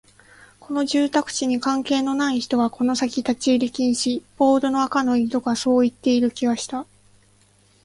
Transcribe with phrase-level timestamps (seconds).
[0.59, 6.87] この住宅地に関係のない人はこの先立ち入り禁止、ポールの赤色がそう言っている気がした